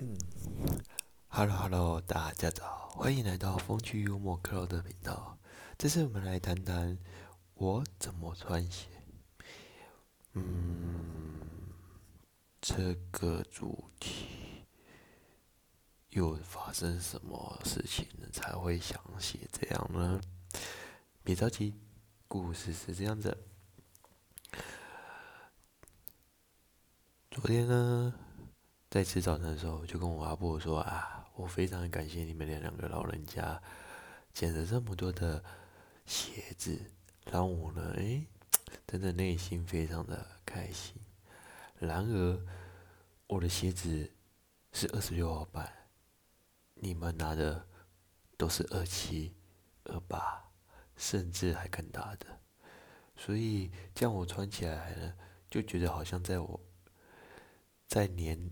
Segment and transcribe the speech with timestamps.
[0.00, 0.16] 嗯
[1.26, 5.36] ，Hello Hello，大家早，欢迎来到风趣幽默 Cloud 的频道。
[5.76, 6.96] 这次我们来谈谈
[7.54, 8.86] 我怎么穿鞋。
[10.34, 11.40] 嗯，
[12.60, 14.64] 这个主题
[16.10, 20.20] 又发生什么事情了才会想写这样呢？
[21.24, 21.74] 别着急，
[22.28, 23.36] 故事是这样子。
[27.32, 28.14] 昨天呢？
[28.90, 33.60] 在吃早餐的时候，就跟我阿婆说啊，我非常感谢你们两个老人家
[34.32, 35.44] 捡了这么多的
[36.06, 36.80] 鞋子，
[37.26, 38.24] 让我呢，哎，
[38.86, 40.94] 真的内心非常的开心。
[41.78, 42.40] 然而，
[43.26, 44.10] 我的鞋子
[44.72, 45.70] 是二十六号半，
[46.72, 47.66] 你们拿的
[48.38, 49.34] 都是二七、
[49.84, 50.50] 二八，
[50.96, 52.40] 甚至还更大的，
[53.18, 55.12] 所以这样我穿起来呢，
[55.50, 56.58] 就觉得好像在我，
[57.86, 58.50] 在年。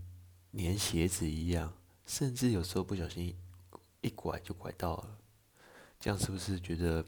[0.57, 1.71] 连鞋子一样，
[2.07, 3.37] 甚至有时候不小心
[4.01, 5.19] 一拐就拐到了，
[5.99, 7.05] 这样是不是觉得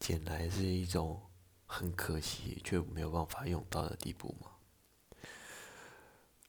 [0.00, 1.22] 捡来是一种
[1.66, 4.50] 很可惜却没有办法用到的地步吗？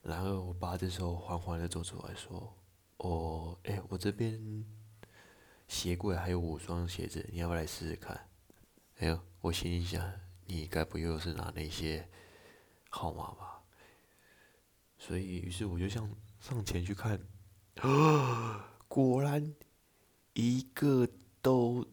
[0.01, 2.51] 然后我爸这时候缓缓的走出来说
[2.97, 4.65] ：“哦，哎，我这边
[5.67, 8.19] 鞋柜还有五双鞋子，你要不要来试试看？”
[8.97, 10.11] 哎呦，我心里想，
[10.47, 12.09] 你该不又是拿那些
[12.89, 13.62] 号码吧？
[15.05, 16.09] 所以，于是我就向
[16.39, 17.19] 上前去看，
[18.87, 19.53] 果然
[20.31, 21.05] 一个
[21.41, 21.85] 都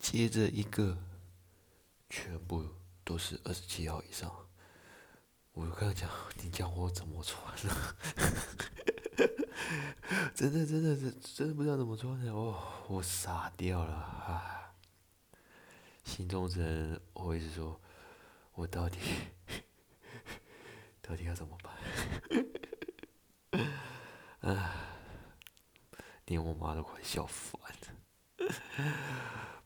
[0.00, 0.98] 接着一个，
[2.10, 2.66] 全部
[3.04, 4.34] 都是二十七号以上。
[5.52, 6.10] 我就跟他讲
[6.42, 7.96] ：“你教我怎么穿啊？”
[10.34, 14.74] 真的，真的，真真的不知道怎么穿的哦，我傻掉了啊！
[16.04, 17.80] 心中人，我一直说，
[18.54, 18.98] 我到底。
[21.08, 21.72] 到底要怎么办？
[24.54, 24.74] 啊，
[26.26, 27.88] 连我妈都快笑烦了。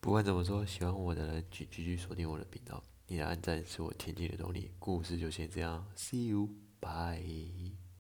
[0.01, 2.81] 不管怎么说，喜欢我的人请继续锁定我的频道。
[3.09, 4.73] 你的按赞是我前进的动力。
[4.79, 7.82] 故事就先这样，See you，bye。